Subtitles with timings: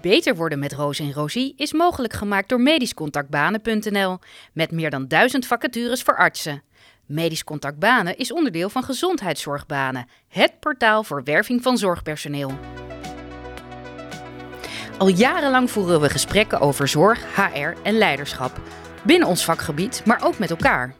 [0.00, 4.18] Beter worden met Roos en Rosie is mogelijk gemaakt door medischcontactbanen.nl
[4.52, 6.62] met meer dan duizend vacatures voor artsen.
[7.06, 12.58] Medisch Contact Banen is onderdeel van Gezondheidszorgbanen, het portaal voor werving van zorgpersoneel.
[14.98, 18.60] Al jarenlang voeren we gesprekken over zorg, HR en leiderschap.
[19.02, 20.94] Binnen ons vakgebied, maar ook met elkaar.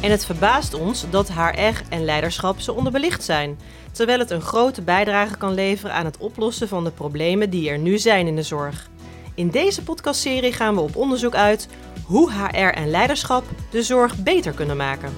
[0.00, 3.58] En het verbaast ons dat HR en leiderschap zo onderbelicht zijn,
[3.92, 7.78] terwijl het een grote bijdrage kan leveren aan het oplossen van de problemen die er
[7.78, 8.88] nu zijn in de zorg.
[9.34, 11.68] In deze podcastserie gaan we op onderzoek uit
[12.04, 15.12] hoe HR en leiderschap de zorg beter kunnen maken.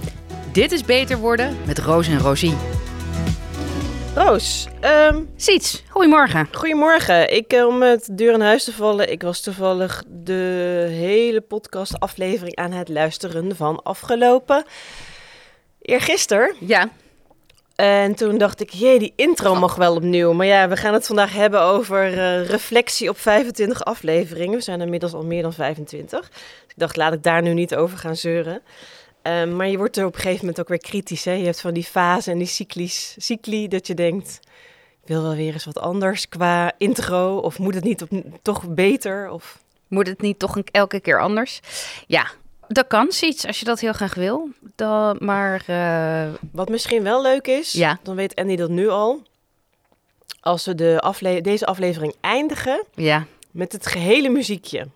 [0.53, 2.55] Dit is Beter Worden met Roos en Rosie.
[4.15, 4.67] Roos,
[5.11, 6.49] um, Siets, goedemorgen.
[6.53, 7.37] Goedemorgen.
[7.37, 12.57] Ik, eh, om het deur in huis te vallen, ik was toevallig de hele podcastaflevering
[12.57, 14.65] aan het luisteren van afgelopen
[15.83, 16.55] eergisteren.
[16.59, 16.89] Ja.
[17.75, 20.33] En toen dacht ik, jee, die intro mag wel opnieuw.
[20.33, 24.57] Maar ja, we gaan het vandaag hebben over uh, reflectie op 25 afleveringen.
[24.57, 26.21] We zijn inmiddels al meer dan 25.
[26.29, 26.31] Dus
[26.69, 28.63] ik dacht, laat ik daar nu niet over gaan zeuren.
[29.23, 31.25] Um, maar je wordt er op een gegeven moment ook weer kritisch.
[31.25, 31.33] Hè?
[31.33, 34.41] Je hebt van die fase en die cyclies, cycli dat je denkt...
[35.03, 37.37] ik wil wel weer eens wat anders qua intro.
[37.37, 38.09] Of moet het niet op,
[38.43, 39.31] toch beter?
[39.31, 39.59] Of...
[39.89, 41.61] Moet het niet toch een, elke keer anders?
[42.07, 42.31] Ja,
[42.69, 44.49] dat kan iets als je dat heel graag wil.
[44.77, 46.33] Dan, maar, uh...
[46.53, 47.99] Wat misschien wel leuk is, ja.
[48.03, 49.23] dan weet Andy dat nu al.
[50.41, 53.27] Als we de afle deze aflevering eindigen ja.
[53.51, 54.87] met het gehele muziekje.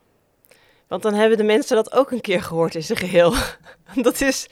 [0.89, 3.35] Want dan hebben de mensen dat ook een keer gehoord in zijn geheel.
[4.03, 4.47] dat is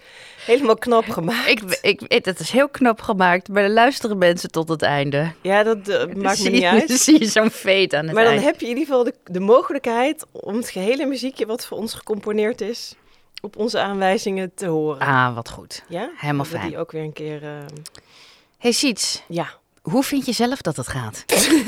[0.46, 1.48] helemaal knap gemaakt.
[1.48, 5.32] Ik, ik, het is heel knap gemaakt, maar dan luisteren mensen tot het einde.
[5.40, 6.88] Ja, dat uh, maakt me niet uit.
[6.88, 8.44] Dan zie je zo'n feet aan het Maar dan eind.
[8.44, 11.94] heb je in ieder geval de, de mogelijkheid om het gehele muziekje wat voor ons
[11.94, 12.94] gecomponeerd is,
[13.40, 15.00] op onze aanwijzingen te horen.
[15.06, 15.82] Ah, wat goed.
[15.88, 16.10] Ja?
[16.16, 16.68] Helemaal dat fijn.
[16.68, 17.42] die ook weer een keer...
[17.42, 17.48] Uh...
[18.58, 19.48] Hey Siets, Ja.
[19.82, 21.24] hoe vind je zelf dat het gaat?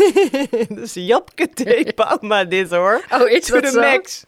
[0.68, 1.94] dat is Japke T.
[1.94, 3.04] Bauma dit hoor.
[3.10, 4.24] Oh, is To the max.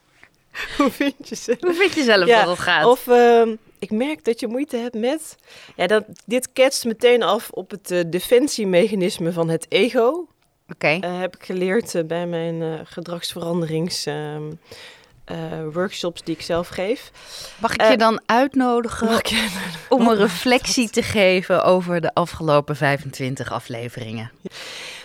[0.78, 1.56] Hoe vind je ze?
[1.60, 2.84] Hoe vind je zelf Ja, dat het gaat?
[2.84, 3.42] Of uh,
[3.78, 5.36] ik merk dat je moeite hebt met.
[5.76, 10.08] Ja, dat, dit ketst meteen af op het uh, defensiemechanisme van het ego.
[10.08, 10.28] Oké.
[10.69, 11.00] Okay.
[11.04, 14.06] Uh, heb ik geleerd bij mijn uh, gedragsveranderings.
[14.06, 14.42] ehm,
[15.72, 17.10] workshops die ik zelf geef.
[17.60, 19.48] Mag ik je dan uitnodigen je
[19.88, 24.31] om een reflectie te geven over de afgelopen 25 afleveringen?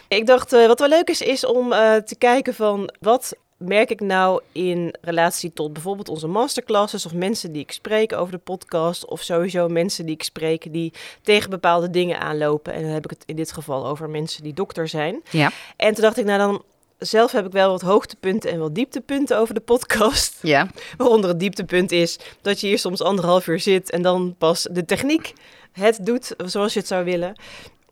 [0.07, 1.69] Ik dacht, wat wel leuk is, is om
[2.05, 7.51] te kijken van wat merk ik nou in relatie tot bijvoorbeeld onze masterclasses of mensen
[7.51, 11.89] die ik spreek over de podcast of sowieso mensen die ik spreek die tegen bepaalde
[11.89, 12.73] dingen aanlopen.
[12.73, 15.21] En dan heb ik het in dit geval over mensen die dokter zijn.
[15.29, 15.51] Ja.
[15.77, 16.63] En toen dacht ik, nou dan
[16.97, 20.37] zelf heb ik wel wat hoogtepunten en wat dieptepunten over de podcast.
[20.41, 20.67] Ja.
[20.97, 24.85] Waaronder het dieptepunt is dat je hier soms anderhalf uur zit en dan pas de
[24.85, 25.33] techniek
[25.71, 27.35] het doet zoals je het zou willen.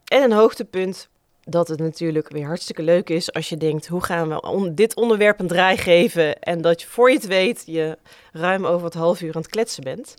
[0.05, 1.09] En een hoogtepunt
[1.49, 4.95] dat het natuurlijk weer hartstikke leuk is als je denkt, hoe gaan we on dit
[4.95, 6.39] onderwerp een draai geven?
[6.39, 7.97] En dat je voor je het weet, je
[8.31, 10.13] ruim over het half uur aan het kletsen bent.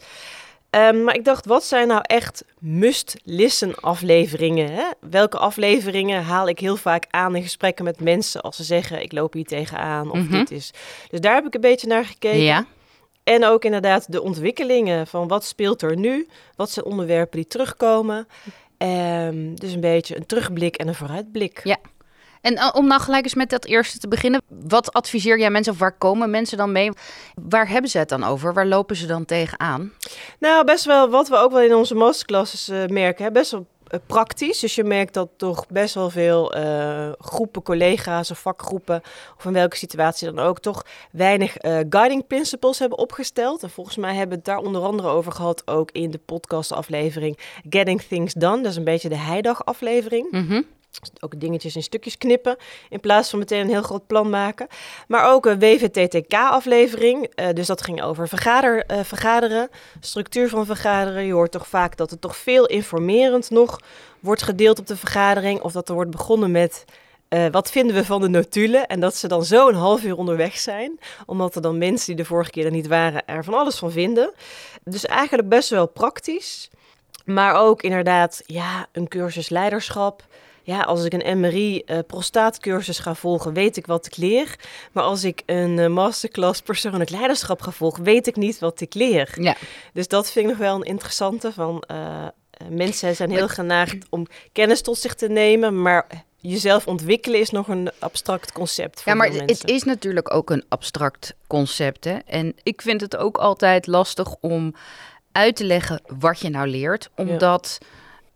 [0.70, 4.72] Um, maar ik dacht, wat zijn nou echt must-listen afleveringen?
[4.72, 4.84] Hè?
[5.10, 9.12] Welke afleveringen haal ik heel vaak aan in gesprekken met mensen als ze zeggen, ik
[9.12, 10.30] loop hier tegenaan of Mhm.
[10.30, 10.70] dit is.
[11.10, 12.42] Dus daar heb ik een beetje naar gekeken.
[12.42, 12.66] Ja.
[13.24, 16.28] En ook inderdaad de ontwikkelingen van wat speelt er nu?
[16.56, 18.28] Wat zijn onderwerpen die terugkomen?
[18.82, 21.60] Um, dus een beetje een terugblik en een vooruitblik.
[21.64, 21.76] Ja.
[22.40, 24.42] En uh, om nou gelijk eens met dat eerste te beginnen.
[24.48, 26.90] Wat adviseer jij mensen of waar komen mensen dan mee?
[27.34, 28.54] Waar hebben ze het dan over?
[28.54, 29.92] Waar lopen ze dan tegenaan?
[30.38, 33.24] Nou, best wel wat we ook wel in onze masterclasses uh, merken.
[33.24, 33.30] Hè?
[33.30, 33.66] Best wel
[34.06, 34.58] praktisch.
[34.58, 39.02] Dus je merkt dat toch best wel veel uh, groepen, collega's of vakgroepen,
[39.36, 43.62] of in welke situatie dan ook, toch weinig uh, guiding principles hebben opgesteld.
[43.62, 47.38] En volgens mij hebben we het daar onder andere over gehad, ook in de podcastaflevering
[47.68, 48.62] Getting Things Done.
[48.62, 50.30] Dat is een beetje de heidag aflevering.
[50.30, 50.66] Mm.
[51.20, 52.56] Ook dingetjes in stukjes knippen,
[52.88, 54.66] in plaats van meteen een heel groot plan maken.
[55.08, 59.68] Maar ook een WVTTK-aflevering, uh, dus dat ging over vergader, uh, vergaderen,
[60.00, 61.24] structuur van vergaderen.
[61.24, 63.80] Je hoort toch vaak dat er toch veel informerend nog
[64.20, 65.60] wordt gedeeld op de vergadering.
[65.60, 66.84] Of dat er wordt begonnen met
[67.30, 68.86] uh, wat vinden we van de notulen?
[68.86, 72.16] En dat ze dan zo een half uur onderweg zijn, omdat er dan mensen die
[72.16, 74.32] de vorige keer er niet waren, er van alles van vinden.
[74.84, 76.70] Dus eigenlijk best wel praktisch.
[77.24, 80.22] Maar ook inderdaad, ja, een cursus leiderschap.
[80.62, 84.56] Ja, als ik een MRI uh, prostaatcursus ga volgen, weet ik wat ik leer.
[84.92, 88.94] Maar als ik een uh, masterclass persoonlijk leiderschap ga volgen, weet ik niet wat ik
[88.94, 89.34] leer.
[89.40, 89.56] Ja.
[89.92, 91.52] Dus dat vind ik nog wel een interessante.
[91.52, 92.26] Van, uh,
[92.68, 97.68] mensen zijn heel geneigd om kennis tot zich te nemen, maar jezelf ontwikkelen is nog
[97.68, 99.02] een abstract concept.
[99.02, 102.04] Voor ja, maar het is natuurlijk ook een abstract concept.
[102.04, 102.16] Hè?
[102.26, 104.74] En ik vind het ook altijd lastig om
[105.32, 107.78] uit te leggen wat je nou leert, omdat.
[107.80, 107.86] Ja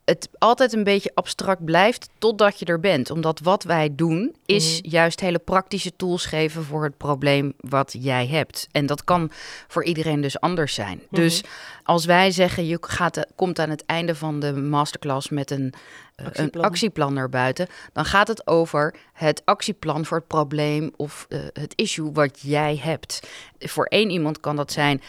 [0.04, 3.10] het altijd een beetje abstract blijft totdat je er bent.
[3.10, 4.90] Omdat wat wij doen is Mhm.
[4.90, 8.66] juist hele praktische tools geven voor het probleem wat jij hebt.
[8.72, 9.30] En dat kan
[9.68, 11.02] voor iedereen dus anders zijn.
[11.10, 11.42] Dus
[11.82, 15.72] als wij zeggen je gaat, komt aan het einde van de masterclass met een,
[16.14, 16.64] eh, een Actieplan.
[16.64, 21.72] actieplan naar buiten, dan gaat het over het actieplan voor het probleem of eh, het
[21.76, 23.20] issue wat jij hebt.
[23.58, 25.02] Voor één iemand kan dat zijn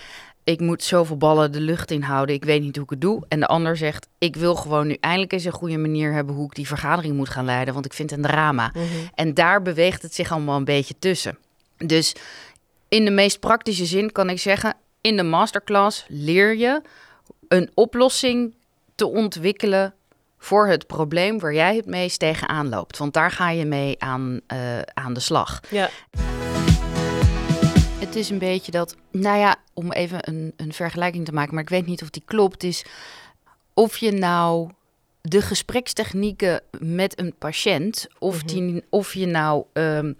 [0.45, 2.36] ik moet zoveel ballen de lucht inhouden.
[2.36, 3.24] Ik weet niet hoe ik het doe.
[3.27, 6.45] En de ander zegt, ik wil gewoon nu eindelijk eens een goede manier hebben hoe
[6.45, 8.71] ik die vergadering moet gaan leiden, want ik vind het een drama.
[8.74, 8.86] Mhm.
[9.15, 11.38] En daar beweegt het zich allemaal een beetje tussen.
[11.77, 12.15] Dus
[12.88, 16.81] in de meest praktische zin kan ik zeggen, in de masterclass leer je
[17.48, 18.53] een oplossing
[18.95, 19.94] te ontwikkelen
[20.38, 22.98] voor het probleem waar jij het meest tegenaan loopt.
[22.98, 25.59] Want daar ga je mee aan, eh, aan de slag.
[25.69, 25.89] Ja,
[28.15, 31.63] Het is een beetje dat, nou ja, om even een, een vergelijking te maken, maar
[31.63, 32.85] ik weet niet of die klopt, is
[33.73, 34.69] of je nou
[35.21, 38.47] de gesprekstechnieken met een patiënt, of, Mhm.
[38.47, 40.13] die, of je nou ehm,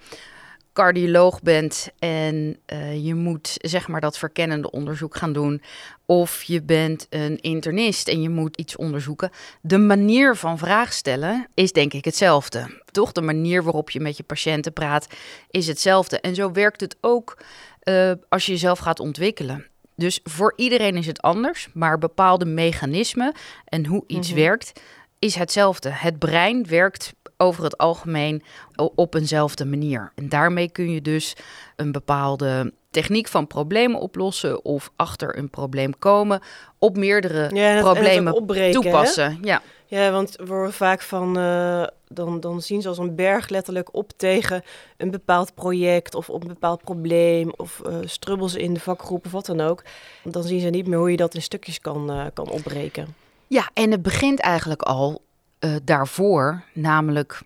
[0.76, 5.62] cardioloog bent en eh, je moet zeg maar dat verkennende onderzoek gaan doen,
[6.06, 9.30] of je bent een internist en je moet iets onderzoeken.
[9.62, 12.82] De manier van vraag stellen is denk ik hetzelfde.
[12.92, 13.12] Toch?
[13.12, 15.08] De manier waarop je met je patiënten praat
[15.50, 16.20] is hetzelfde.
[16.20, 17.38] En zo werkt het ook
[17.80, 19.66] eh, als je jezelf gaat ontwikkelen.
[19.96, 23.34] Dus voor iedereen is het anders, maar bepaalde mechanismen
[23.66, 24.40] en hoe iets Mhm.
[24.40, 24.82] werkt
[25.20, 25.90] is hetzelfde.
[25.90, 28.44] Het brein werkt over het algemeen
[28.76, 30.12] op eenzelfde manier.
[30.16, 31.36] En daarmee kun je dus
[31.76, 36.42] een bepaalde techniek van problemen oplossen of achter een probleem komen
[36.80, 38.72] op meerdere ja problemen hè?
[38.72, 39.38] toepassen.
[39.42, 39.62] Ja.
[39.88, 43.96] Ja, want we horen vaak van, eh, dan, dan zien ze als een berg letterlijk
[43.96, 44.64] op tegen
[44.98, 49.32] een bepaald project of op een bepaald probleem of eh strubbels in de vakgroep of
[49.32, 49.84] wat dan ook.
[50.24, 53.16] Dan zien ze niet meer hoe je dat in stukjes kan, eh, kan opbreken.
[53.48, 55.22] Ja, en het begint eigenlijk al
[55.66, 57.42] eh, daarvoor, namelijk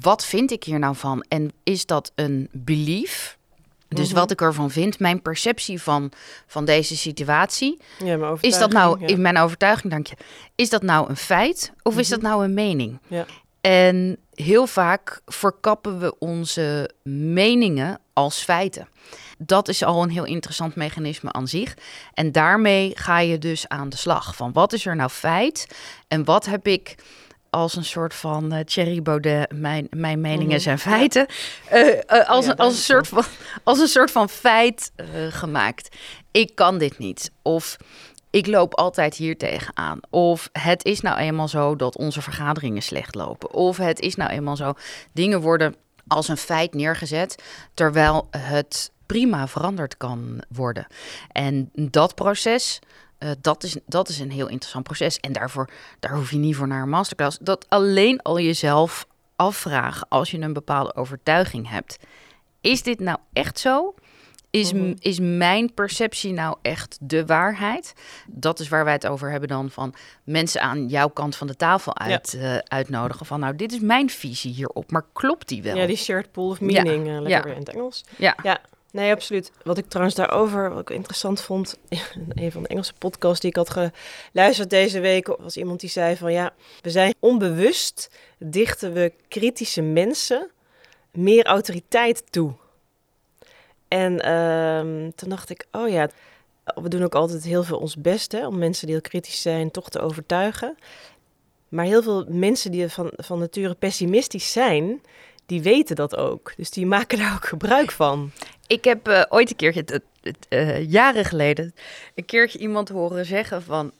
[0.00, 1.24] wat vind ik hier nou van?
[1.28, 3.38] En is dat een belief?
[3.88, 4.18] Dus Mhm.
[4.18, 6.12] wat ik ervan vind, mijn perceptie van,
[6.46, 7.78] van deze situatie.
[8.04, 9.06] Ja, Is dat nou, ja.
[9.06, 10.16] in mijn overtuiging, dank je,
[10.54, 12.98] is dat nou een feit of is dat nou een mening?
[13.06, 13.26] Ja.
[13.60, 18.88] En heel vaak verkappen we onze meningen als feiten.
[19.42, 21.74] Dat is al een heel interessant mechanisme aan zich.
[22.14, 24.36] En daarmee ga je dus aan de slag.
[24.36, 25.66] Van wat is er nou feit
[26.08, 26.94] en wat heb ik
[27.50, 30.60] als een soort van eh, Thierry Baudet, mijn, mijn meningen Mhm.
[30.60, 31.26] zijn feiten,
[31.68, 33.24] eh, eh, als, Ja, als, een soort van,
[33.64, 34.92] als een soort van feit
[35.30, 35.96] gemaakt.
[36.30, 37.30] Ik kan dit niet.
[37.42, 37.76] Of
[38.30, 40.00] ik loop altijd hier tegenaan.
[40.10, 43.52] Of het is nou eenmaal zo dat onze vergaderingen slecht lopen.
[43.52, 44.72] Of het is nou eenmaal zo.
[45.12, 45.74] Dingen worden
[46.08, 47.42] als een feit neergezet,
[47.74, 50.86] terwijl het prima veranderd kan worden.
[51.32, 52.78] En dat proces,
[53.18, 55.20] eh, dat, is, dat is een heel interessant proces.
[55.20, 55.70] En daarvoor,
[56.00, 57.38] daar hoef je niet voor naar een masterclass.
[57.40, 61.98] Dat alleen al jezelf afvragen als je een bepaalde overtuiging hebt.
[62.60, 63.94] Is dit nou echt zo?
[64.50, 64.94] Is, Mhm.
[64.98, 67.92] is mijn perceptie nou echt de waarheid?
[68.26, 71.56] Dat is waar wij het over hebben dan van mensen aan jouw kant van de
[71.56, 73.26] tafel uit, eh, uitnodigen.
[73.26, 75.76] Van nou, dit is mijn visie hierop, maar klopt die wel?
[75.76, 77.42] Ja, die shared pool of Ja, meaning, eh, lekker ja.
[77.42, 78.04] weer in het Engels.
[78.16, 78.36] Ja.
[78.42, 78.60] ja.
[78.92, 79.52] Nee, absoluut.
[79.62, 82.00] Wat ik trouwens daarover, wat ik interessant vond, in
[82.34, 83.70] een van de Engelse podcasts die ik had
[84.32, 89.82] geluisterd deze week, was iemand die zei van ja, we zijn onbewust, dichten we kritische
[89.82, 90.50] mensen
[91.10, 92.52] meer autoriteit toe.
[93.88, 96.08] En ehm, toen dacht ik, oh ja,
[96.64, 99.70] we doen ook altijd heel veel ons best hè, om mensen die heel kritisch zijn
[99.70, 100.76] toch te overtuigen.
[101.68, 105.02] Maar heel veel mensen die van, van nature pessimistisch zijn,
[105.50, 106.52] die weten dat ook.
[106.56, 108.30] Dus die maken daar ook gebruik van.
[108.66, 111.74] Ik heb eh, ooit een keertje, het, het, eh, jaren geleden,
[112.14, 113.92] een keertje iemand horen zeggen van...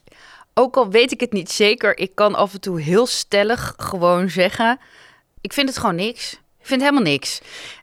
[0.54, 4.30] Ook al weet ik het niet zeker, ik kan af en toe heel stellig gewoon
[4.30, 4.78] zeggen...
[5.40, 6.33] Ik vind het gewoon niks.
[6.33, 7.40] Ik vind helemaal niks.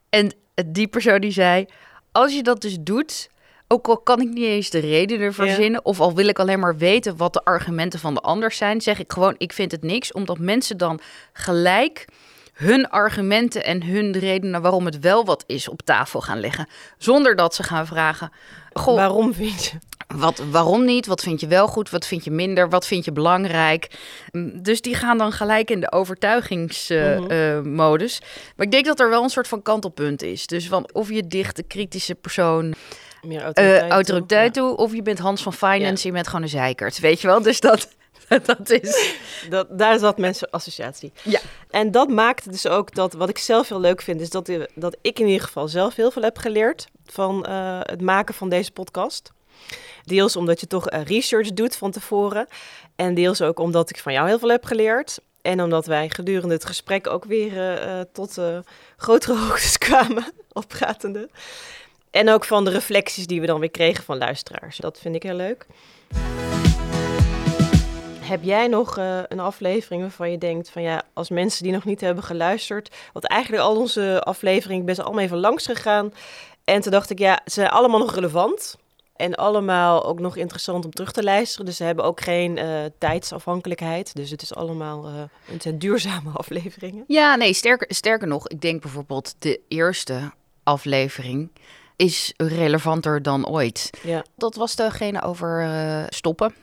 [0.10, 0.32] En
[0.66, 1.66] die persoon die zei,
[2.12, 3.30] als je dat dus doet...
[3.70, 5.54] Ook al kan ik niet eens de reden ervoor Ja.
[5.54, 5.86] verzinnen...
[5.86, 8.82] of al wil ik alleen maar weten wat de argumenten van de ander zijn...
[8.82, 10.12] zeg ik gewoon, ik vind het niks.
[10.12, 11.00] Omdat mensen dan
[11.34, 12.06] gelijk
[12.58, 16.68] hun argumenten en hun redenen waarom het wel wat is op tafel gaan leggen.
[16.98, 18.32] Zonder dat ze gaan vragen:
[18.74, 19.72] Goh, Waarom vind je?
[20.16, 21.06] wat, waarom niet?
[21.06, 21.90] Wat vind je wel goed?
[21.90, 22.70] Wat vind je minder?
[22.70, 23.88] Wat vind je belangrijk?
[24.32, 28.20] Mm, Dus die gaan dan gelijk in de overtuigingsmodus.
[28.20, 28.30] Mhm.
[28.56, 30.48] maar ik denk dat er wel een soort van kantelpunt is.
[30.48, 32.74] Dus van of je dicht de kritische persoon
[33.22, 33.92] Meer autoriteit.
[33.92, 34.68] autoriteit toe.
[34.68, 37.00] toe, of je bent Hans van Finance, je bent gewoon een zeikert.
[37.00, 37.42] Weet je wel?
[37.42, 37.88] Dus dat,
[38.46, 39.16] dat is.
[39.50, 41.12] Dat, daar zat mensen associatie.
[41.24, 41.40] Ja.
[41.70, 44.98] En dat maakt dus ook dat, wat ik zelf heel leuk vind, is dat, dat
[45.02, 48.72] ik in ieder geval zelf heel veel heb geleerd van eh, het maken van deze
[48.72, 49.32] podcast.
[50.04, 52.48] Deels omdat je toch research doet van tevoren.
[52.96, 55.20] En deels ook omdat ik van jou heel veel heb geleerd.
[55.42, 58.38] En omdat wij gedurende het gesprek ook weer uh, tot
[58.98, 61.30] grotere hoogtes kwamen, oppratende.
[62.12, 64.78] En ook van de reflecties die we dan weer kregen van luisteraars.
[64.78, 65.66] Dat vind ik heel leuk.
[68.28, 71.86] Heb jij nog uh, een aflevering waarvan je denkt van ja, als mensen die nog
[71.86, 76.14] niet hebben geluisterd, want eigenlijk al onze afleveringen best allemaal even langs gegaan.
[76.64, 78.78] En toen dacht ik ja, ze zijn allemaal nog relevant.
[79.16, 81.66] En allemaal ook nog interessant om terug te luisteren.
[81.66, 84.16] Dus ze hebben ook geen uh, tijdsafhankelijkheid.
[84.16, 85.14] Dus het is allemaal uh,
[85.46, 87.04] het zijn duurzame afleveringen.
[87.08, 90.32] Ja, nee, sterker, sterker nog, ik denk bijvoorbeeld de eerste
[90.64, 91.52] aflevering
[91.96, 93.90] is relevanter dan ooit.
[94.04, 94.24] Ja.
[94.36, 96.56] Dat was degene over uh, stoppen.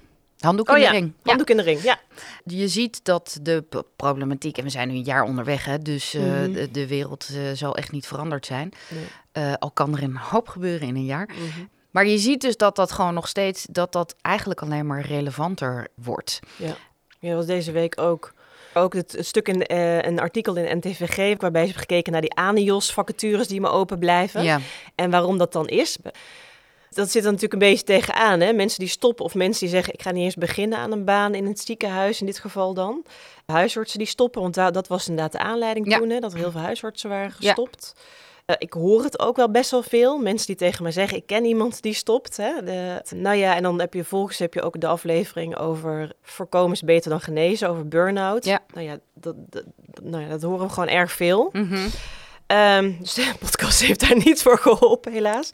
[0.44, 0.90] Handdoek in oh, de ja.
[0.90, 1.12] ring.
[1.22, 1.98] Handdoek in de ring, ja.
[2.44, 3.64] Je ziet dat de
[3.96, 6.52] problematiek, en we zijn nu een jaar onderweg, hè, dus uh, mm -hmm.
[6.52, 8.72] de, de, wereld uh, zal echt niet veranderd zijn.
[8.88, 9.46] Nee.
[9.46, 11.28] Uh, al kan er een hoop gebeuren in een jaar.
[11.32, 11.68] Mm -hmm.
[11.90, 15.88] Maar je ziet dus dat dat gewoon nog steeds, dat dat eigenlijk alleen maar relevanter
[15.94, 16.40] wordt.
[16.56, 16.76] Ja,
[17.18, 18.32] ja dat was deze week ook.
[18.74, 22.34] Ook het stuk in uh, een artikel in NTVG, waarbij ze hebben gekeken naar die
[22.34, 24.42] ANIOS-vacatures die maar open blijven.
[24.42, 24.60] Ja.
[24.94, 25.96] En waarom dat dan is.
[26.94, 28.40] Dat zit er natuurlijk een beetje tegenaan.
[28.40, 28.52] Hè?
[28.52, 29.92] Mensen die stoppen of mensen die zeggen...
[29.92, 33.04] ik ga niet eens beginnen aan een baan in het ziekenhuis, in dit geval dan.
[33.46, 35.98] Huisartsen die stoppen, want dat was inderdaad de aanleiding ja.
[35.98, 36.10] toen...
[36.10, 37.92] Hè, dat er heel veel huisartsen waren gestopt.
[37.96, 38.02] Ja.
[38.46, 40.18] Uh, ik hoor het ook wel best wel veel.
[40.18, 42.36] Mensen die tegen mij zeggen, ik ken iemand die stopt.
[42.36, 42.62] Hè?
[42.64, 46.72] De, nou ja, en dan heb je vervolgens heb je ook de aflevering over voorkomen
[46.72, 48.44] is beter dan genezen, over burn-out.
[48.44, 48.60] Ja.
[48.74, 49.64] Nou ja, dat, dat,
[50.02, 51.48] nou ja, dat horen we gewoon erg veel.
[51.52, 51.90] Mm -hmm.
[52.58, 55.50] um, dus de podcast heeft daar niet voor geholpen, helaas.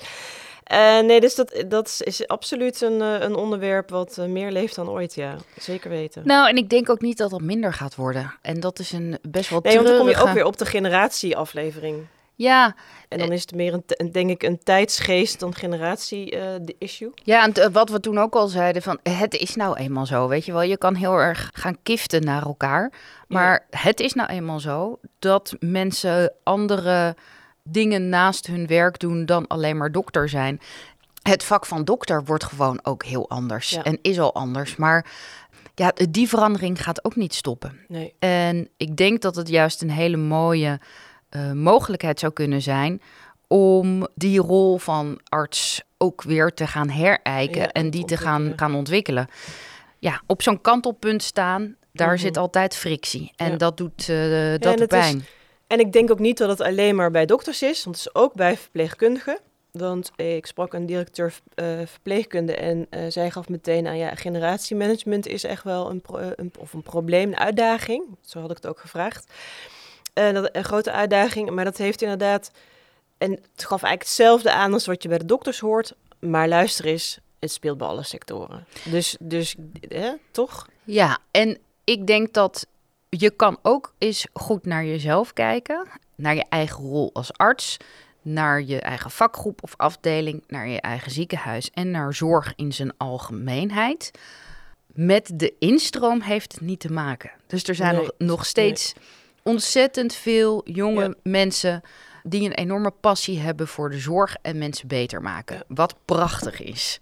[0.73, 4.75] Uh, nee, dus dat, dat is absoluut een, uh, een onderwerp wat uh, meer leeft
[4.75, 5.37] dan ooit, ja.
[5.59, 6.23] Zeker weten.
[6.25, 8.35] Nou, en ik denk ook niet dat dat minder gaat worden.
[8.43, 10.67] En dat is een best wel Nee, want dan kom je ook weer op de
[10.67, 12.07] generatieaflevering.
[12.35, 12.75] Ja,
[13.09, 17.11] En dan is het meer een, denk ik, een tijdsgeest dan generatie-issue.
[17.15, 20.45] Ja, en wat we toen ook al zeiden, van het is nou eenmaal zo, weet
[20.45, 20.63] je wel.
[20.63, 22.93] Je kan heel erg gaan kiften naar elkaar.
[23.29, 27.17] Maar het is nou eenmaal zo dat mensen andere
[27.71, 30.61] dingen naast hun werk doen dan alleen maar dokter zijn.
[31.23, 33.83] Het vak van dokter wordt gewoon ook heel anders Ja.
[33.83, 34.77] en is al anders.
[34.77, 35.07] Maar
[35.75, 37.79] ja, die verandering gaat ook niet stoppen.
[37.89, 38.15] Nee.
[38.19, 40.81] En ik denk dat het juist een hele mooie
[41.29, 43.01] eh, mogelijkheid zou kunnen zijn
[43.47, 48.35] om die rol van arts ook weer te gaan herijken Ja, en die te gaan,
[48.35, 48.59] ontwikkelen.
[48.71, 49.29] gaan ontwikkelen.
[49.99, 52.19] Ja, op zo'n kantelpunt staan, daar Mhm.
[52.19, 53.33] zit altijd frictie.
[53.37, 53.57] En Ja.
[53.57, 55.25] dat doet, eh dat doet is- pijn.
[55.71, 58.15] En ik denk ook niet dat het alleen maar bij dokters is, want het is
[58.15, 59.39] ook bij verpleegkundigen.
[59.71, 65.27] Want ik sprak een directeur eh, verpleegkunde en eh, zij gaf meteen aan, ja, generatiemanagement
[65.27, 68.05] is echt wel een, eh, een, of een probleem, een uitdaging.
[68.21, 69.33] Zo had ik het ook gevraagd.
[70.13, 72.51] Eh, dat, een grote uitdaging, maar dat heeft inderdaad,
[73.19, 75.95] en het gaf eigenlijk hetzelfde aan als wat je bij de dokters hoort.
[76.19, 78.67] Maar luister eens, het speelt bij alle sectoren.
[78.85, 79.57] Dus, dus
[80.31, 80.69] toch?
[80.85, 82.67] Ja, en ik denk dat
[83.11, 87.77] je kan ook eens goed naar jezelf kijken, naar je eigen rol als arts,
[88.23, 92.93] naar je eigen vakgroep of afdeling, naar je eigen ziekenhuis en naar zorg in zijn
[92.97, 94.11] algemeenheid.
[94.87, 97.31] Met de instroom heeft het niet te maken.
[97.47, 98.93] Dus er zijn Nee, nog, nog steeds
[99.43, 101.15] ontzettend veel jonge Ja.
[101.23, 101.83] mensen
[102.23, 105.57] die een enorme passie hebben voor de zorg en mensen beter maken.
[105.57, 105.63] Ja.
[105.69, 106.99] Wat prachtig is.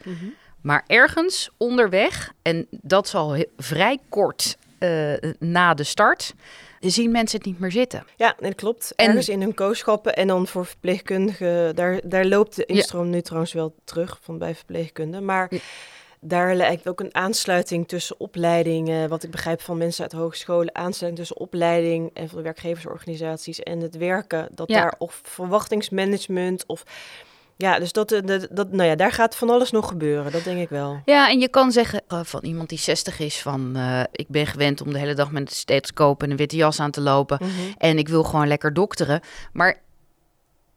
[0.61, 6.35] Maar ergens onderweg, en dat zal vrij kort eh, na de start,
[6.81, 8.05] zien mensen het niet meer zitten.
[8.17, 8.93] Ja, dat klopt.
[8.97, 13.21] En- Ergens in hun kooschappen en dan voor verpleegkundigen, daar, daar loopt de instroom nu
[13.21, 15.25] trouwens wel terug van bij verpleegkundigen.
[15.25, 15.59] Maar Ja.
[16.21, 20.75] daar lijkt ook een aansluiting tussen opleiding, eh, wat ik begrijp van mensen uit hogescholen,
[20.75, 24.81] aansluiting tussen opleiding en van de werkgeversorganisaties en het werken, dat Ja.
[24.81, 26.83] daar of verwachtingsmanagement of
[27.61, 30.45] ja, dus dat, eh, dat, dat, nou ja, daar gaat van alles nog gebeuren, dat
[30.45, 31.01] denk ik wel.
[31.05, 34.47] Ja, en je kan zeggen eh, van iemand die 60 is van eh, ik ben
[34.47, 37.39] gewend om de hele dag met een stethoscoop en een witte jas aan te lopen
[37.79, 39.21] en ik wil gewoon lekker dokteren.
[39.53, 39.81] Maar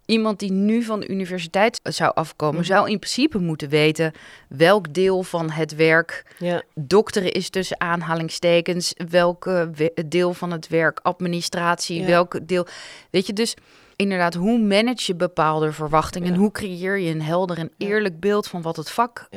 [0.06, 2.64] iemand die nu van de universiteit zou afkomen, Mhm.
[2.66, 4.12] zou in principe moeten weten
[4.50, 10.68] welk deel van het werk Ja, dokteren is tussen aanhalingstekens, welke we- deel van het
[10.68, 12.06] werk administratie, Ja.
[12.06, 12.66] welke deel.
[13.10, 13.54] Weet je, dus
[14.02, 16.34] inderdaad, hoe manage je bepaalde verwachtingen?
[16.34, 16.38] Ja.
[16.40, 19.28] Hoe creëer je een helder en eerlijk beeld van wat het vak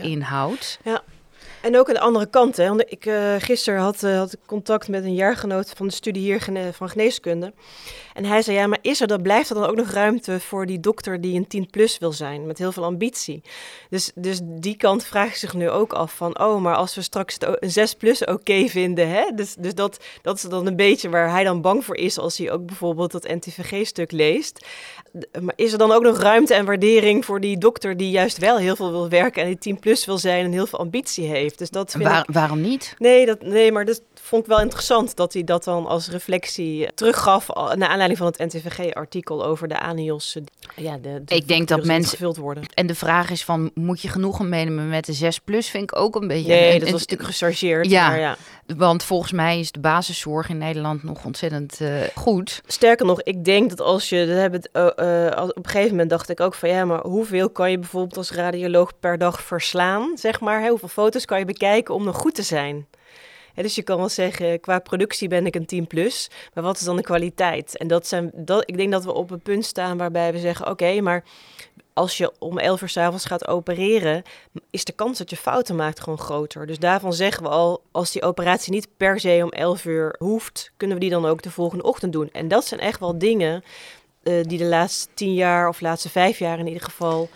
[0.85, 1.03] Ja.
[1.65, 2.89] En ook aan de andere kant, hè.
[2.89, 6.73] Ik, uh, gisteren had, uh, had ik contact met een jaargenoot van de studie hier
[6.73, 7.53] van geneeskunde.
[8.15, 10.67] En hij zei, ja, maar is er dan, blijft er dan ook nog ruimte voor
[10.67, 13.43] die dokter die een 10 plus wil zijn, met heel veel ambitie?
[13.91, 17.37] Dus, dus die kant vraagt zich nu ook af van, oh, maar als we straks
[17.39, 19.31] een 6 plus oké vinden, hè?
[19.35, 22.39] Dus, dus dat, dat is dan een beetje waar hij dan bang voor is als
[22.39, 24.67] hij ook bijvoorbeeld dat NTVG-stuk leest.
[25.41, 28.59] Maar is er dan ook nog ruimte en waardering voor die dokter die juist wel
[28.59, 31.59] heel veel wil werken en die 10 plus wil zijn en heel veel ambitie heeft?
[31.59, 32.35] Dus dat vind Waar, ik...
[32.35, 32.95] Waarom niet?
[32.99, 36.89] Nee, dat, nee, maar dat vond ik wel interessant dat hij dat dan als reflectie
[36.95, 40.37] teruggaf naar aanleiding van het NTVG-artikel over de anios.
[40.77, 42.65] Ja, de, de ik denk dat mensen gevuld worden.
[42.75, 45.69] En de vraag is van, moet je genoegen meenemen met de 6 plus?
[45.69, 46.49] Vind ik ook een beetje.
[46.49, 47.91] Nee, en, dat was natuurlijk gechargeerd.
[47.91, 48.37] Ja, maar ja,
[48.77, 52.63] want volgens mij is de basiszorg in Nederland nog ontzettend uh, goed.
[52.67, 56.11] Sterker nog, ik denk dat als je, dat hebben uh, uh, op een gegeven moment
[56.11, 60.13] dacht ik ook van ja, maar hoeveel kan je bijvoorbeeld als radioloog per dag verslaan,
[60.15, 60.61] zeg maar?
[60.61, 60.69] Hè?
[60.69, 62.87] Hoeveel foto's kan je bekijken om nog goed te zijn?
[63.55, 66.85] Dus je kan wel zeggen, qua productie ben ik een 10 plus, maar wat is
[66.85, 67.77] dan de kwaliteit?
[67.77, 70.71] En dat zijn, dat, ik denk dat we op een punt staan waarbij we zeggen,
[70.71, 71.25] oké, maar
[71.93, 74.23] als je om 11 uur s'avonds gaat opereren,
[74.71, 76.67] is de kans dat je fouten maakt gewoon groter.
[76.67, 80.73] Dus daarvan zeggen we al, als die operatie niet per se om 11 uur hoeft,
[80.77, 82.31] kunnen we die dan ook de volgende ochtend doen.
[82.33, 83.65] En dat zijn echt wel dingen
[84.23, 87.29] uh, die de laatste tien jaar of laatste vijf jaar in ieder geval,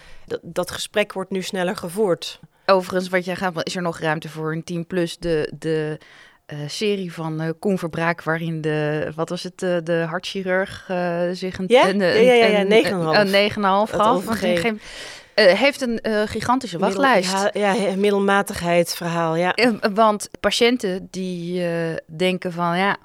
[0.43, 2.41] dat gesprek wordt nu sneller gevoerd.
[2.71, 5.99] Overigens, wat jij gaat, is er nog ruimte voor een 10 plus de, de
[6.53, 10.85] uh, serie van uh, Koen Verbraak, waarin de, wat was het, uh, de hartchirurg
[11.33, 11.65] zich een...
[11.69, 13.33] Ja, een, ja, ja, ja, ja 9,5.
[13.33, 14.25] Een 9,5 gaf.
[14.27, 14.81] Geen,
[15.35, 17.33] heeft een gigantische wachtlijst.
[17.33, 19.55] Middel, ja, ja, middelmatigheidsverhaal, ja.
[19.95, 21.65] want patiënten die
[22.07, 22.97] denken van, ja,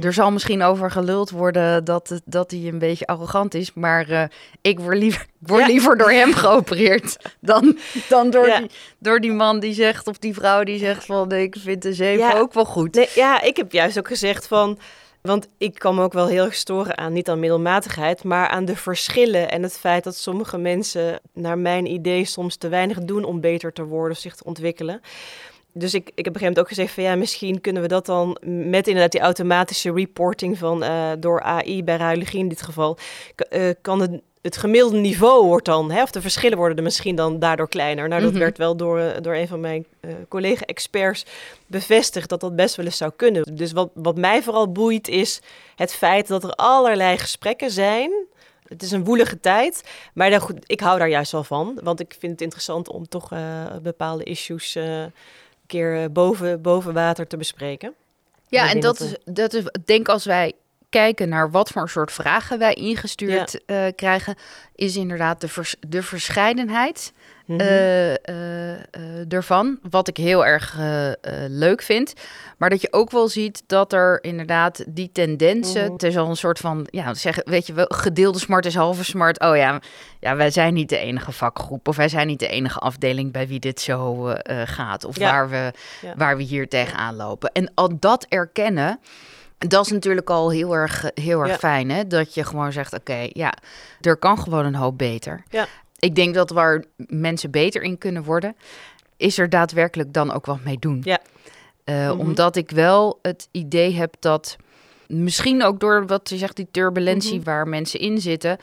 [0.00, 3.74] er zal misschien over geluld worden dat, dat hij een beetje arrogant is.
[3.74, 4.24] Maar uh,
[4.60, 5.66] ik word, liever, word ja.
[5.66, 8.58] liever door hem geopereerd dan, dan door, ja.
[8.58, 12.04] die, door die man die zegt, of die vrouw die zegt van ik vind de
[12.04, 12.38] ja.
[12.38, 12.94] ook wel goed.
[12.94, 14.78] Nee, ja, ik heb juist ook gezegd van.
[15.22, 18.64] Want ik kan me ook wel heel erg storen aan, niet aan middelmatigheid, maar aan
[18.64, 23.24] de verschillen en het feit dat sommige mensen, naar mijn idee, soms te weinig doen
[23.24, 25.00] om beter te worden of zich te ontwikkelen
[25.76, 27.88] dus ik, ik heb op een gegeven moment ook gezegd van ja, misschien kunnen we
[27.88, 32.62] dat dan met inderdaad die automatische reporting van uh, door AI bij radiologie in dit
[32.62, 32.98] geval,
[33.50, 37.16] uh, kan het, het gemiddelde niveau wordt dan, hè, of de verschillen worden er misschien
[37.16, 38.08] dan daardoor kleiner.
[38.08, 38.44] Nou, dat mm -hmm.
[38.44, 41.26] werd wel door, door een van mijn uh, collega-experts
[41.66, 43.56] bevestigd dat dat best wel eens zou kunnen.
[43.56, 45.40] Dus wat, wat mij vooral boeit is
[45.76, 48.10] het feit dat er allerlei gesprekken zijn
[48.68, 51.78] het is een woelige tijd, maar dan, ik hou daar juist wel van.
[51.82, 53.40] Want ik vind het interessant om toch uh,
[53.82, 55.04] bepaalde issues uh,
[55.66, 57.94] keer boven, boven water te bespreken.
[58.48, 60.52] Ja, en dat, is, dat is, denk als wij
[60.88, 63.86] kijken naar wat voor soort vragen wij ingestuurd ja.
[63.86, 64.36] uh, krijgen,
[64.74, 67.12] is inderdaad de, vers, de verscheidenheid
[67.44, 67.66] mm -hmm.
[67.66, 69.78] uh, uh, ervan.
[69.90, 70.78] Wat ik heel erg
[71.48, 72.12] leuk vind.
[72.58, 75.80] Maar dat je ook wel ziet dat er inderdaad die tendensen.
[75.80, 75.92] Mm -hmm.
[75.92, 76.86] Het is al een soort van.
[76.90, 79.40] Ja, zeggen, weet je wel, gedeelde smart is halve smart.
[79.40, 79.80] Oh ja,
[80.20, 81.88] ja, wij zijn niet de enige vakgroep.
[81.88, 84.32] Of wij zijn niet de enige afdeling bij wie dit zo
[84.64, 85.04] gaat.
[85.04, 85.30] Of ja.
[85.30, 86.14] waar, we, ja.
[86.16, 87.52] waar we hier tegenaan lopen.
[87.52, 89.00] En al dat erkennen.
[89.58, 91.58] Dat is natuurlijk al heel erg, heel erg ja.
[91.58, 92.06] fijn, hè?
[92.06, 93.54] Dat je gewoon zegt, oké, okay, ja,
[94.00, 95.42] er kan gewoon een hoop beter.
[95.48, 95.66] Ja.
[95.98, 98.56] Ik denk dat waar mensen beter in kunnen worden,
[99.16, 101.00] is er daadwerkelijk dan ook wat mee doen.
[101.04, 101.20] Ja.
[101.84, 102.20] Uh, mm -hmm.
[102.20, 104.56] Omdat ik wel het idee heb dat,
[105.06, 107.44] misschien ook door wat je zegt, die turbulentie mm -hmm.
[107.44, 108.58] waar mensen in zitten,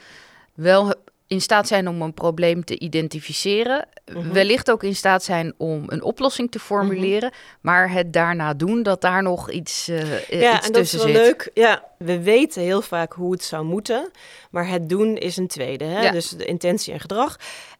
[0.54, 0.94] wel
[1.32, 3.88] in staat zijn om een probleem te identificeren.
[4.04, 4.32] -hmm.
[4.32, 7.30] Wellicht ook in staat zijn om een oplossing te formuleren.
[7.30, 7.58] -hmm.
[7.60, 11.02] Maar het daarna doen, dat daar nog iets, uh, ja, iets en dat is wel
[11.02, 11.12] zit.
[11.12, 11.50] leuk.
[11.54, 14.10] Ja, we weten heel vaak hoe het zou moeten.
[14.50, 15.84] Maar het doen is een tweede.
[15.84, 16.02] Hè?
[16.02, 16.10] Ja.
[16.10, 17.36] Dus de intentie en gedrag.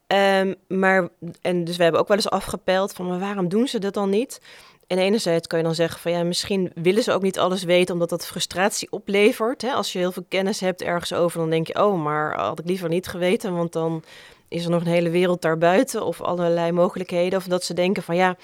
[0.07, 1.09] Um, maar,
[1.41, 4.11] en dus we hebben ook wel eens afgepeld van, maar waarom doen ze dat dan
[4.11, 4.41] niet?
[4.87, 7.95] En enerzijds kan je dan zeggen van ja, misschien willen ze ook niet alles weten,
[7.95, 9.63] omdat dat frustratie oplevert.
[9.63, 9.73] Hè?
[9.73, 12.67] Als je heel veel kennis hebt ergens over, dan denk je, oh, maar had ik
[12.67, 14.03] liever niet geweten, want dan
[14.49, 17.39] is er nog een hele wereld daarbuiten of allerlei mogelijkheden.
[17.39, 18.37] Of dat ze denken van ja,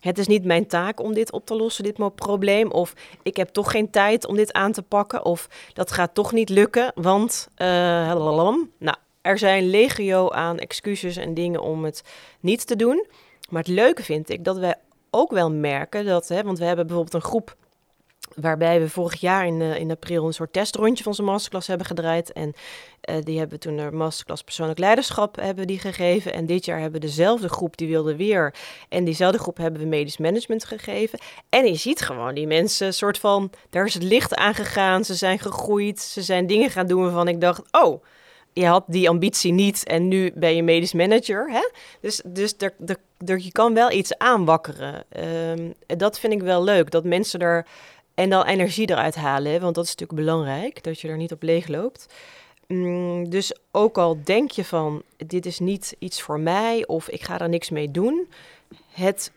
[0.00, 2.70] het is niet mijn taak om dit op te lossen, dit probleem.
[2.70, 5.24] Of ik heb toch geen tijd om dit aan te pakken.
[5.24, 7.66] Of dat gaat toch niet lukken, want uh,
[8.78, 12.02] nou, er zijn legio aan excuses en dingen om het
[12.40, 13.06] niet te doen.
[13.48, 14.74] Maar het leuke vind ik dat wij
[15.10, 17.56] ook wel merken dat, hè, want we hebben bijvoorbeeld een groep
[18.40, 21.86] waarbij we vorig jaar in, uh, in april een soort testrondje van onze masterclass hebben
[21.86, 22.32] gedraaid.
[22.32, 22.54] En
[23.10, 26.32] uh, die hebben toen de masterclass persoonlijk leiderschap hebben die gegeven.
[26.32, 28.54] En dit jaar hebben we dezelfde groep, die wilde weer.
[28.88, 31.18] En diezelfde groep hebben we medisch management gegeven.
[31.48, 35.04] En je ziet gewoon die mensen soort van, daar is het licht aangegaan.
[35.04, 38.02] Ze zijn gegroeid, ze zijn dingen gaan doen waarvan ik dacht, oh...
[38.58, 41.50] je had die ambitie niet en nu ben je medisch manager.
[41.50, 41.68] Hè?
[42.00, 42.74] Dus, dus er,
[43.26, 45.04] er, je kan wel iets aanwakkeren.
[45.50, 47.66] Um, dat vind ik wel leuk, dat mensen er
[48.14, 49.60] en dan energie eruit halen.
[49.60, 52.06] Want dat is natuurlijk belangrijk, dat je er niet op leeg loopt.
[52.66, 57.22] Mm, dus ook al denk je van, dit is niet iets voor mij of ik
[57.22, 58.28] ga er niks mee doen.
[58.90, 59.32] Het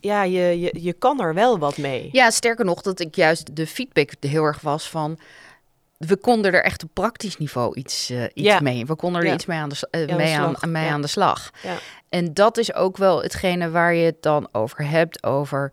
[0.00, 2.08] ja, je, je, je kan er wel wat mee.
[2.12, 5.18] Ja, sterker nog, dat ik juist de feedback heel erg was van.
[6.06, 8.60] We konden er echt op praktisch niveau iets, uh, iets ja.
[8.60, 8.86] mee.
[8.86, 11.50] We konden er iets mee aan de, uh, mee aan, mee aan de slag.
[12.08, 15.24] En dat is ook wel hetgene waar je het dan over hebt.
[15.24, 15.72] Over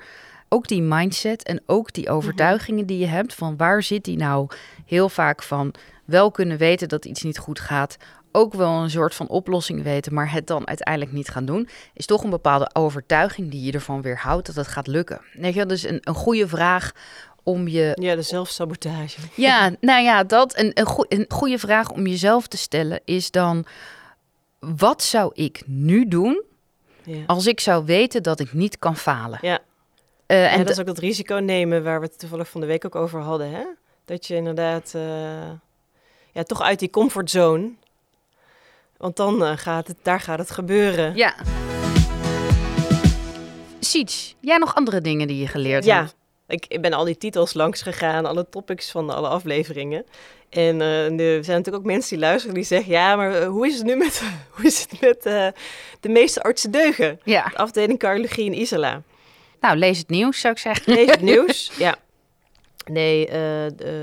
[0.49, 3.33] ook die mindset en ook die overtuigingen die je hebt.
[3.33, 4.49] Van waar zit die nou
[4.85, 5.73] heel vaak van
[6.05, 7.97] wel kunnen weten dat iets niet goed gaat
[8.37, 12.05] ook wel een soort van oplossing weten, maar het dan uiteindelijk niet gaan doen, is
[12.05, 15.21] toch een bepaalde overtuiging die je ervan weerhoudt dat het gaat lukken.
[15.41, 16.91] Je, dus een, een goede vraag
[17.47, 17.97] om je.
[18.01, 19.19] Ja, de zelfsabotage.
[19.33, 20.57] Ja, nou ja, dat.
[20.57, 23.65] Een, een, een goede vraag om jezelf te stellen is dan:
[24.59, 26.43] wat zou ik nu doen
[27.03, 27.23] ja.
[27.27, 29.39] als ik zou weten dat ik niet kan falen?
[29.41, 29.59] Ja.
[30.27, 32.85] Uh, en dat is ook dat risico nemen waar we het toevallig van de week
[32.85, 33.63] ook over hadden, hè?
[34.05, 34.93] Dat je inderdaad.
[34.95, 35.01] Uh,
[36.31, 37.71] ja, toch uit die comfortzone
[38.97, 41.15] want dan uh, gaat het, daar gaat het gebeuren.
[41.15, 41.35] Ja.
[43.79, 45.99] Siets, jij nog andere dingen die je geleerd ja.
[45.99, 46.15] hebt?
[46.47, 50.05] Ik, ik ben al die titels langs gegaan, alle topics van alle afleveringen.
[50.49, 53.67] En uh, er zijn natuurlijk ook mensen die luisteren die zeggen: Ja, maar uh, hoe
[53.67, 54.21] is het nu met,
[54.55, 55.47] hoe is het met uh,
[55.99, 57.19] de meeste artsen deugen?
[57.23, 57.47] Ja.
[57.47, 59.01] De afdeling cardiologie in Isala.
[59.59, 60.93] Nou, lees het nieuws, zou ik zeggen.
[60.93, 61.95] Lees het nieuws, ja.
[62.85, 63.29] Nee,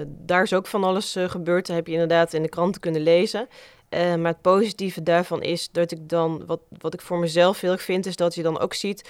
[0.07, 1.67] daar is ook van alles gebeurd.
[1.67, 3.49] Dat heb je inderdaad in de kranten kunnen lezen.
[3.91, 7.83] Maar het positieve daarvan is dat ik dan, wat, wat ik voor mezelf heel erg
[7.83, 9.09] vind, is dat je dan ook ziet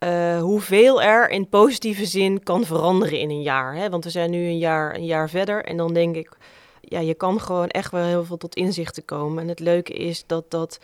[0.00, 3.74] uh, hoeveel er in positieve zin kan veranderen in een jaar.
[3.74, 3.90] Hè?
[3.90, 6.36] Want we zijn nu een jaar, een jaar verder en dan denk ik,
[6.80, 9.42] ja, je kan gewoon echt wel heel veel tot inzichten komen.
[9.42, 10.78] En het leuke is dat dat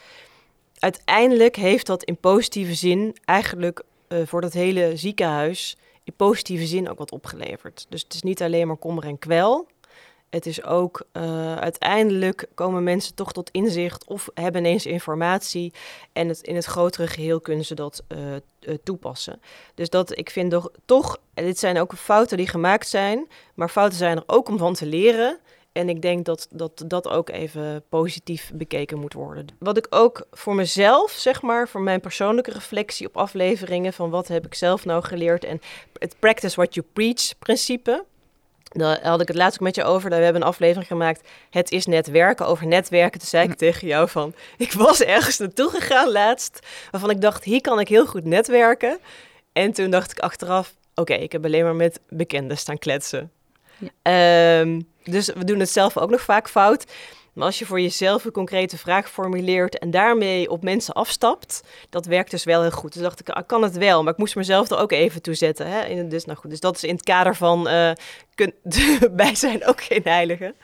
[0.78, 6.90] uiteindelijk heeft dat in positieve zin eigenlijk uh, voor dat hele ziekenhuis in positieve zin
[6.90, 7.86] ook wat opgeleverd.
[7.88, 9.66] Dus het is niet alleen maar kommer en kwel.
[10.32, 15.72] Het is ook uh, uiteindelijk komen mensen toch tot inzicht of hebben ineens informatie
[16.12, 18.18] en het, in het grotere geheel kunnen ze dat uh,
[18.60, 19.40] uh, toepassen.
[19.74, 23.98] Dus dat ik vind toch, toch, dit zijn ook fouten die gemaakt zijn, maar fouten
[23.98, 25.38] zijn er ook om van te leren.
[25.72, 29.46] En ik denk dat, dat dat ook even positief bekeken moet worden.
[29.58, 34.28] Wat ik ook voor mezelf, zeg maar, voor mijn persoonlijke reflectie op afleveringen van wat
[34.28, 35.60] heb ik zelf nou geleerd en
[35.98, 38.04] het practice what you preach principe.
[38.72, 40.10] Daar had ik het laatst ook met je over.
[40.10, 41.28] We hebben een aflevering gemaakt.
[41.50, 42.46] Het is netwerken.
[42.46, 43.20] Over netwerken.
[43.20, 44.34] Toen zei ik tegen jou van.
[44.56, 46.66] Ik was ergens naartoe gegaan laatst.
[46.90, 48.98] Waarvan ik dacht, hier kan ik heel goed netwerken.
[49.52, 50.74] En toen dacht ik achteraf.
[50.94, 53.30] Oké, ik heb alleen maar met bekenden staan kletsen.
[54.02, 54.60] Ja.
[54.60, 56.84] Um, dus we doen het zelf ook nog vaak fout.
[57.32, 62.06] Maar als je voor jezelf een concrete vraag formuleert en daarmee op mensen afstapt, dat
[62.06, 62.92] werkt dus wel heel goed.
[62.92, 65.34] Dus dacht ik, ik kan het wel, maar ik moest mezelf er ook even toe
[65.34, 65.66] zetten.
[65.66, 66.08] Hè?
[66.08, 67.90] Dus, nou goed, dus dat is in het kader van uh,
[68.34, 68.54] kun,
[69.16, 70.54] wij zijn ook geen heiligen.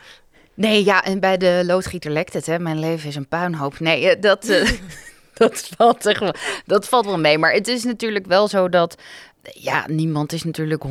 [0.53, 2.59] Nee, ja, en bij de loodgieter lekt het, hè.
[2.59, 3.79] Mijn leven is een puinhoop.
[3.79, 4.69] Nee, eh, dat, uh,
[5.33, 6.19] dat, valt
[6.65, 7.37] dat valt wel mee.
[7.37, 8.95] Maar het is natuurlijk wel zo dat,
[9.41, 10.89] ja, niemand is natuurlijk 100%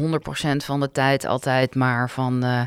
[0.57, 2.45] van de tijd altijd maar van...
[2.45, 2.63] Uh,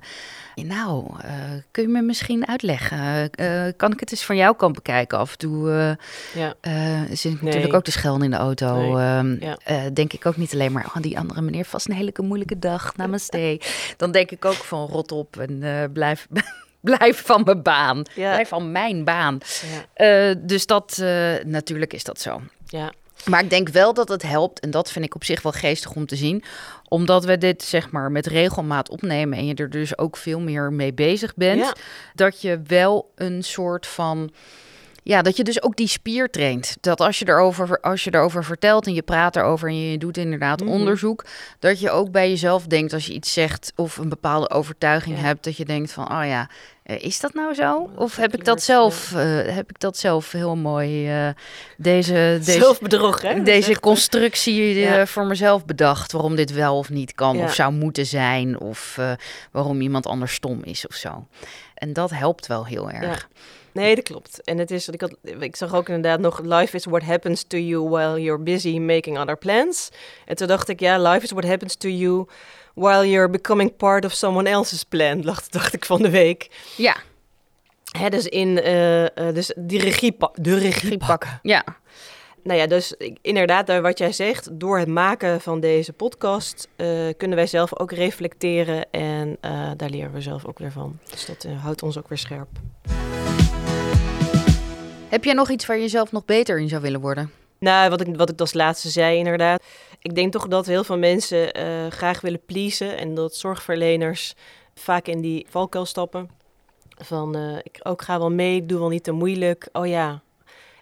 [0.56, 1.32] nou, uh,
[1.72, 3.30] kun je me misschien uitleggen?
[3.40, 5.18] Uh, kan ik het eens van jouw kant bekijken?
[5.18, 5.70] Af en toe
[6.34, 6.56] ja.
[7.12, 8.98] zit ik natuurlijk ook te schelden in de auto.
[9.22, 9.56] Nee.
[9.66, 9.90] Ja.
[9.90, 12.96] denk ik ook niet alleen maar, oh, die andere meneer vast een hele moeilijke dag,
[12.96, 13.62] namaste.
[13.98, 16.28] Dan denk ik ook van rot op en blijf...
[16.82, 18.04] blijf van mijn baan.
[18.14, 18.32] Ja.
[18.32, 19.38] Blijf van mijn baan.
[20.38, 20.98] Dus dat,
[21.46, 22.42] natuurlijk is dat zo.
[22.66, 22.92] Ja.
[23.26, 25.96] Maar ik denk wel dat het helpt, en dat vind ik op zich wel geestig
[25.96, 26.44] om te zien,
[26.88, 30.74] omdat we dit zeg maar met regelmaat opnemen en je er dus ook veel meer
[30.74, 31.72] mee bezig bent,
[32.16, 34.32] dat je wel een soort van
[35.04, 36.78] ja, dat je dus ook die spier traint.
[36.82, 40.18] Dat als je erover, als je erover vertelt en je praat erover en je doet
[40.18, 40.70] inderdaad mhm.
[40.70, 41.26] onderzoek,
[41.60, 45.44] dat je ook bij jezelf denkt als je iets zegt of een bepaalde overtuiging hebt,
[45.44, 46.50] dat je denkt van, oh ja,
[46.84, 47.90] eh, is dat nou zo?
[47.96, 49.20] Of heb ik dat zelf, uh,
[49.56, 51.30] heb ik dat zelf heel mooi, uh,
[51.78, 53.44] deze, deze, Zelfbedrog, hè?
[53.44, 55.06] deze constructie ja.
[55.06, 57.44] voor mezelf bedacht, waarom dit wel of niet kan ja.
[57.44, 59.00] of zou moeten zijn, of
[59.52, 61.28] waarom iemand anders stom is of zo.
[61.74, 63.30] En dat helpt wel heel erg.
[63.74, 64.44] Nee, dat klopt.
[64.44, 67.58] En het is, ik, had, ik zag ook inderdaad nog, life is what happens to
[67.58, 69.90] you while you're busy making other plans.
[70.26, 72.28] En toen dacht ik, ja, life is what happens to you
[72.74, 76.50] while you're becoming part of someone else's plan, dacht, dacht ik van de week.
[76.78, 76.98] Ja.
[77.98, 81.40] Hè, dus, in, uh, uh, dus die regie, de regie pakken.
[81.42, 81.64] Ja.
[82.44, 87.38] Nou ja, dus inderdaad, wat jij zegt, door het maken van deze podcast uh, kunnen
[87.38, 89.38] wij zelf ook reflecteren en
[89.78, 91.00] daar leren we zelf ook weer van.
[91.10, 92.50] Dus dat houdt ons ook weer scherp.
[95.12, 97.32] Heb jij nog iets waar je zelf nog beter in zou willen worden?
[97.60, 99.64] Nou, wat ik, wat ik als laatste zei inderdaad.
[100.00, 102.98] Ik denk toch dat heel veel mensen uh, graag willen pleasen.
[102.98, 104.36] En dat zorgverleners
[104.76, 106.30] vaak in die valkuil stappen.
[106.98, 109.70] Van, uh, ik ook ga wel mee, doe wel niet te moeilijk.
[109.72, 110.22] Oh ja.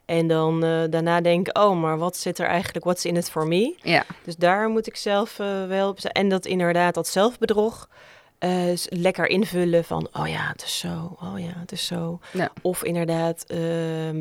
[0.05, 3.47] En dan uh, daarna denken, oh, maar wat zit er eigenlijk, what's in it for
[3.47, 3.75] me?
[3.81, 4.05] Ja.
[4.23, 5.37] Dus daar moet ik zelf
[5.67, 6.13] wel op zijn.
[6.13, 7.89] En dat inderdaad, dat zelfbedrog
[8.39, 12.19] uh, lekker invullen van, oh ja, het is zo, oh ja, het is zo.
[12.33, 12.51] Ja.
[12.61, 13.59] Of inderdaad, uh,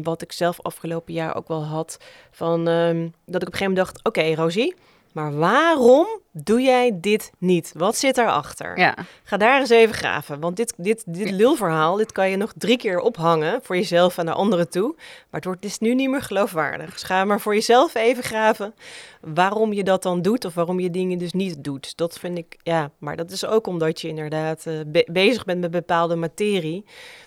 [0.02, 1.98] wat ik zelf afgelopen jaar ook wel had,
[2.30, 4.74] van um, dat ik op een gegeven moment dacht, oké, okay, Rosie,
[5.12, 7.72] maar waarom doe jij dit niet?
[7.76, 8.78] Wat zit daarachter?
[8.78, 8.94] Ja.
[9.22, 10.40] Ga daar eens even graven.
[10.40, 14.24] Want dit, dit, dit lulverhaal, dit kan je nog drie keer ophangen voor jezelf en
[14.24, 14.94] naar anderen toe.
[14.96, 16.92] Maar het wordt dus nu niet meer geloofwaardig.
[16.92, 18.74] Dus ga maar voor jezelf even graven
[19.20, 21.96] waarom je dat dan doet of waarom je dingen dus niet doet.
[21.96, 25.60] Dat vind ik, ja, maar dat is ook omdat je inderdaad uh, be bezig bent
[25.60, 26.84] met bepaalde materie,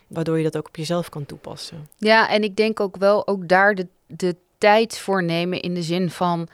[0.08, 1.90] waardoor je dat ook op jezelf kan toepassen.
[1.98, 5.84] Ja, en ik denk ook wel ook daar de, de tijd voor nemen in de
[5.84, 6.48] zin van,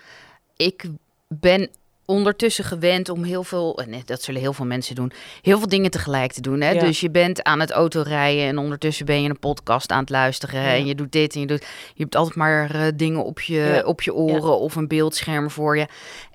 [0.55, 0.85] ik
[1.27, 1.69] ben
[2.07, 5.11] ondertussen gewend om heel veel, nee, dat zullen heel veel mensen doen,
[5.41, 6.61] heel veel dingen tegelijk te doen.
[6.61, 6.69] Hè?
[6.69, 6.79] Ja.
[6.79, 10.61] Dus je bent aan het autorijden en ondertussen ben je een podcast aan het luisteren
[10.61, 10.73] ja.
[10.73, 13.55] en je doet dit en je doet, je hebt altijd maar uh, dingen op je,
[13.55, 13.81] ja.
[13.81, 15.87] op je oren of een beeldscherm voor je.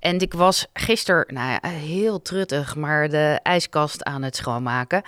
[0.02, 5.02] En ik was gisteren, nou ja, heel truttig, maar de ijskast aan het schoonmaken.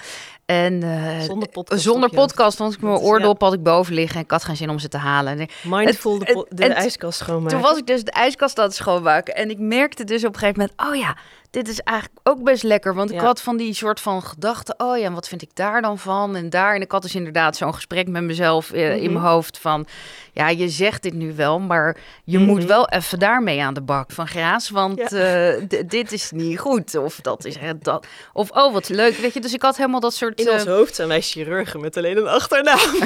[0.47, 4.25] En uh, zonder podcast, zonder podcast want ik mijn oordop had ik boven liggen en
[4.25, 5.39] ik had geen zin om ze te halen.
[5.39, 7.59] En Mindful het, de, de ijskast schoonmaken.
[7.59, 10.39] Toen was ik dus de ijskast aan het schoonmaken en ik merkte dus op een
[10.39, 11.17] gegeven moment, oh ja,
[11.55, 12.95] dit is eigenlijk ook best lekker.
[12.95, 15.99] Want ik had van die soort van gedachten, oh ja, wat vind ik daar dan
[15.99, 16.75] van en daar.
[16.75, 19.03] En ik had dus inderdaad zo'n gesprek met mezelf uh, mm -hmm.
[19.03, 19.87] in mijn hoofd van,
[20.33, 22.55] ja, je zegt dit nu wel, maar je mm -hmm.
[22.55, 25.55] moet wel even daarmee aan de bak van graas, want ja.
[25.55, 26.97] uh, dit is niet goed.
[26.97, 28.07] Of dat is dat.
[28.33, 29.41] Of oh, wat leuk, weet je.
[29.41, 30.41] Dus ik had helemaal dat soort...
[30.41, 32.79] In ons hoofd zijn wij chirurgen met alleen een achternaam.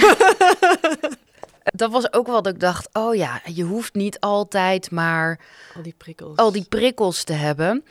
[1.75, 5.41] dat was ook wel dat ik dacht, oh ja, je hoeft niet altijd maar
[5.77, 7.85] al die prikkels, al die prikkels te hebben.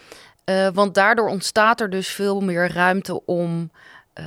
[0.50, 3.72] Uh, want daardoor ontstaat er dus veel meer ruimte om.
[4.20, 4.26] Uh,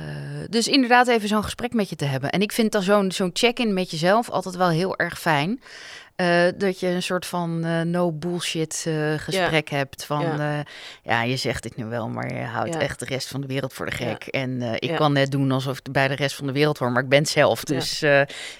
[0.49, 2.29] dus inderdaad even zo'n gesprek met je te hebben.
[2.29, 5.61] En ik vind dan zo'n zo'n check-in met jezelf altijd wel heel erg fijn.
[6.15, 9.77] Uh, dat je een soort van uh, no bullshit uh, gesprek ja.
[9.77, 10.05] hebt.
[10.05, 10.63] Van ja.
[11.03, 11.23] ja.
[11.23, 12.79] je zegt dit nu wel, maar je houdt ja.
[12.79, 14.23] echt de rest van de wereld voor de gek.
[14.23, 17.03] En ik kan net doen alsof ik bij de rest van de wereld hoor, maar
[17.03, 17.63] ik ben het zelf.
[17.63, 18.03] Dus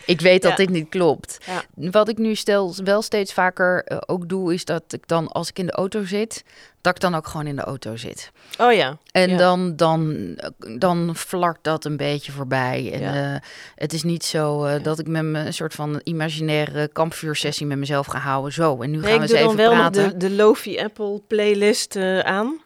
[0.06, 1.38] ik weet dat dit niet klopt.
[1.76, 5.60] Wat ik nu stel wel steeds vaker ook doe, is dat ik dan als ik
[5.60, 6.44] in de auto zit,
[6.82, 8.32] dat ik dan ook gewoon in de auto zit.
[8.60, 8.98] Oh ja.
[9.12, 9.38] En ja.
[9.38, 10.28] Dan, dan,
[10.78, 12.90] dan vlakt dat een beetje voorbij.
[12.94, 13.34] En ja.
[13.34, 13.40] uh,
[13.76, 14.80] het is niet zo uh, ja.
[14.80, 18.54] dat ik met me een soort van imaginaire kampvuursessie met mezelf ga houden.
[18.54, 20.10] Zo, en nu nee, gaan we eens even wel praten.
[20.10, 22.62] de, de Lofi Apple playlist uh, aan.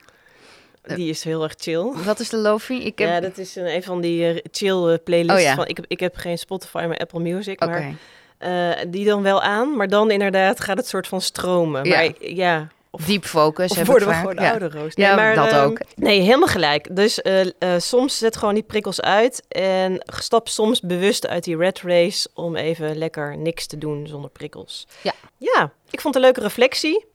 [0.95, 1.91] Die is heel erg chill.
[2.03, 2.85] Wat is de Lofi?
[2.85, 3.09] Ik heb...
[3.09, 5.41] Ja, dat is een, een van die chill playlists.
[5.41, 5.55] Oh, ja.
[5.55, 7.63] van, ik, heb, ik heb geen Spotify, maar Apple Music.
[7.63, 7.95] Okay.
[8.39, 9.75] Maar uh, die dan wel aan.
[9.75, 11.83] Maar dan inderdaad gaat het soort van stromen.
[11.83, 11.95] Ja.
[11.95, 14.51] Maar ja, of, Deep focus of heb worden ik we gewoon ja.
[14.51, 14.95] ouder, Roos?
[14.95, 15.79] Nee, ja, maar, dat uh, ook.
[15.95, 16.95] Nee, helemaal gelijk.
[16.95, 21.57] Dus uh, uh, soms zet gewoon die prikkels uit en stap soms bewust uit die
[21.57, 24.87] red race om even lekker niks te doen zonder prikkels.
[25.01, 25.13] Ja.
[25.37, 27.05] Ja, ik vond het een leuke reflectie.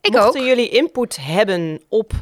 [0.00, 0.46] Ik Mochten ook.
[0.46, 2.12] jullie input hebben op...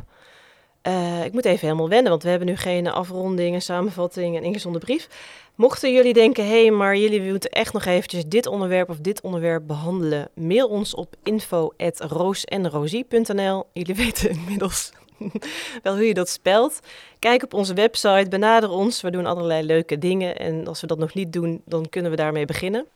[0.89, 4.43] Uh, ik moet even helemaal wennen, want we hebben nu geen afronding, een samenvatting en
[4.43, 5.09] ingezonde brief.
[5.55, 9.21] Mochten jullie denken, hé, hey, maar jullie moeten echt nog eventjes dit onderwerp of dit
[9.21, 13.67] onderwerp behandelen, mail ons op info.roosenrosie.nl.
[13.73, 14.93] Jullie weten inmiddels
[15.83, 16.81] wel hoe je dat spelt.
[17.19, 19.01] Kijk op onze website, benader ons.
[19.01, 22.17] We doen allerlei leuke dingen en als we dat nog niet doen, dan kunnen we
[22.17, 22.87] daarmee beginnen.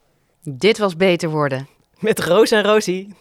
[0.43, 1.69] Dit was Beter Worden.
[1.99, 3.15] Met Roos en Rosie.